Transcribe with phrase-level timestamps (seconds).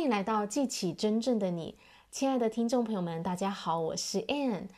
[0.00, 1.76] 欢迎来到记起真正的你，
[2.10, 4.68] 亲爱的听众朋友们，大家好，我是 Anne。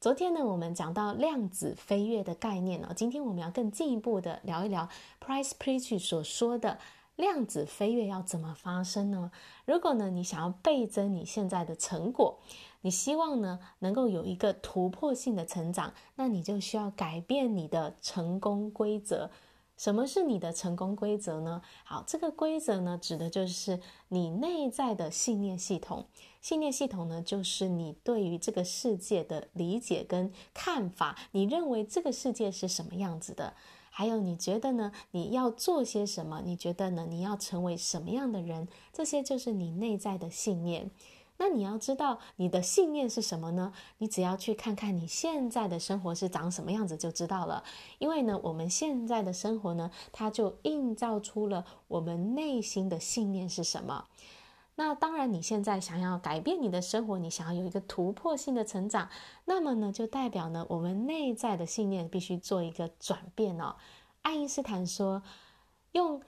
[0.00, 4.88] 昨天呢，我们讲到量子飞跃的概念哦，今天我们要更进一步的聊一聊
[5.24, 6.80] Price Pritchett 所说的
[7.14, 9.30] 量子飞跃要怎么发生呢？
[9.64, 12.40] 如果呢，你想要倍增你现在的成果，
[12.80, 19.30] 你希望呢能够有一个突破性的成长，那你就需要改变你的成功规则。
[19.76, 21.62] 什么是你的成功规则呢？
[21.84, 26.06] 好，这个规则呢，指的就是你内在的信念系统。
[26.40, 31.18] 信念系统呢，就是你对于这个世界的理解跟看法。
[31.32, 33.54] 你认为这个世界是什么样子的？
[33.90, 34.92] 还有，你觉得呢？
[35.12, 36.42] 你要做些什么？
[36.44, 37.06] 你觉得呢？
[37.08, 38.68] 你要成为什么样的人？
[38.92, 40.90] 这些就是你内在的信念。
[41.36, 43.72] 那你要知道你的信念是什么呢？
[43.98, 47.64] 你只要去看看你现在的生活是长什么样子就知道了。
[47.98, 54.06] 因为呢，我们现在的生活呢，它就映照出了我们内心的信念是什么。
[54.76, 59.08] 那当然，你现在想要改变你的生活，你想要有一个突破性的成长，
[59.44, 63.76] 那么呢，就代表呢，我们内在的信念必须做一个转变哦。
[64.22, 65.22] 爱因斯坦说，
[65.92, 66.20] 用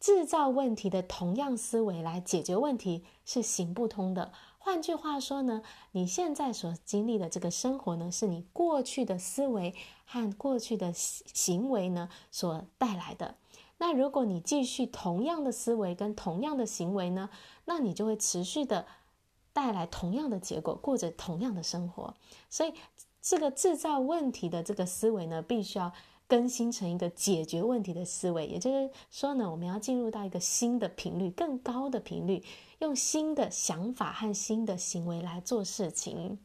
[0.00, 4.32] 制造问题的同样思维来解决问题是行不通的。
[4.64, 5.60] 换句话说呢，
[5.90, 9.74] 你现在所经历的这个生活呢，是你过去的思维
[10.06, 13.34] 和过去的行行为呢所带来的。
[13.78, 17.28] 那如果你继续同样的思维跟同样的行为呢，
[17.64, 18.86] 那你就会持续的
[19.52, 22.14] 带来同样的结果，过着同样的生活。
[22.48, 22.72] 所以，
[23.20, 25.92] 这个制造问题的这个思维呢，必须要。
[26.32, 32.42] 更新成一个解决问题的思维，也就是说呢，我们要进入到一个新的频率，更高的频率，
[32.78, 36.38] 用新的想法和新的行为来做事情。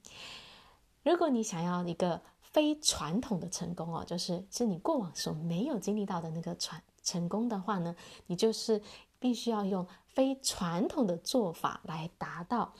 [1.03, 8.81] 如果你想要一个非传统的成功哦，就是是你过往所没有经历到的那个传成功的话呢，你就是
[9.19, 12.73] 必须要用非传统的做法来达到。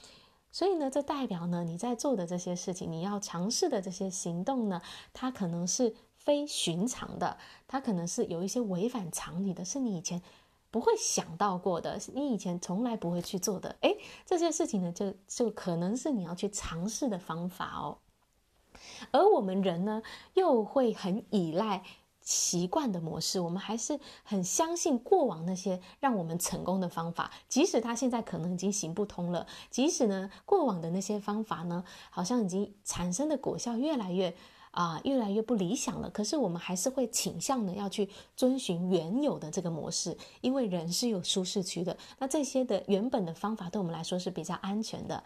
[0.52, 4.82] 所以呢，这代表呢，你在做的这些事情，你要尝试的这些行动呢，
[5.14, 5.94] 它可能是。
[6.28, 10.20] 非寻常的，它可能是有一些违反常理的，是你以前
[10.70, 13.74] 不会想到过的，你以前从来不会去做的。
[13.80, 13.96] 诶，
[14.26, 17.96] 这些事情呢，就就可能是你要去尝试的方法哦。
[19.10, 20.02] 而我们人呢，
[20.34, 21.82] 又会很依赖
[22.20, 34.36] 习惯的模式，我们还是很相信过往那些让我们成功的方法，即使它现在可能已经行不通了，即使呢，过往的那些方法呢，好像已经产生的果效越来越。
[34.78, 36.08] 啊，越来越不理想了。
[36.08, 41.96] 可是我们还是会倾向呢，要去遵循原有的这个模式，因为人是有舒适区的。
[42.20, 45.24] 那这些的原本的方法对我们来说是比较安全的，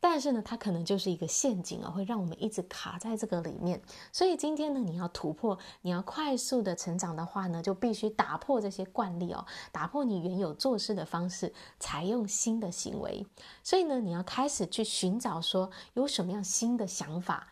[0.00, 3.80] 但是呢，它可能就是一个陷阱啊，会让我们一直卡在这个里面。
[4.12, 13.26] 所以今天呢，你要突破，你要快速的成长的话呢，就必须打破这些惯例哦，打破你原有做事的方式，采用新的行为。
[13.62, 17.48] 所以呢，你要开始去寻找说有什么样新的想法。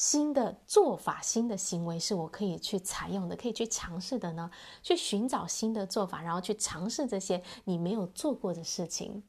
[0.00, 4.50] 新的做法、新的行为是我可以去采用的，可以去尝试的呢？
[4.82, 9.22] 去寻找新的做法，然后去尝试这些你没有做过的事情。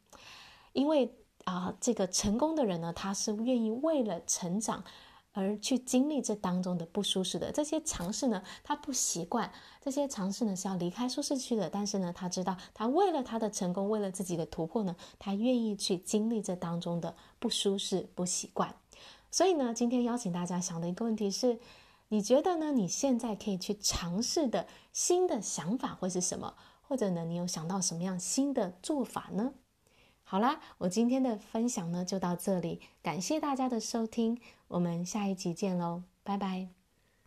[0.71, 4.81] 因为啊、这个成功的人呢，他是愿意为了成长
[5.33, 8.41] 而去经历这当中的不舒适的这些尝试呢。
[8.63, 9.51] 他不习惯
[9.81, 11.69] 这些尝试呢，是要离开舒适区的。
[11.69, 18.73] 但是呢，他知道他为了他的成功，为了自己的突破呢，他愿意去经历这当中的不舒适、不习惯。
[19.31, 21.59] 所以呢，今天邀请大家想的一个问题是：
[22.09, 22.71] 你觉得呢？
[22.73, 26.55] 你现在可以去尝试的新的想法会是什么？
[26.81, 29.53] 或者呢，你有想到什么样新的做法呢？
[30.23, 36.80] 好啦，我今天的分享呢就到这里，感谢大家的收听，我们下一集见喽，拜拜。